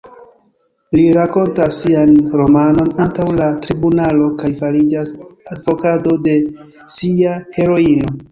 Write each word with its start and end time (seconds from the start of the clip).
Li 0.95 1.01
rakontas 1.17 1.75
sian 1.81 2.13
romanon 2.41 2.89
antaŭ 3.05 3.27
la 3.41 3.49
tribunalo 3.67 4.31
kaj 4.41 4.51
fariĝas 4.63 5.13
advokato 5.57 6.15
de 6.29 6.35
sia 6.97 7.37
heroino... 7.59 8.15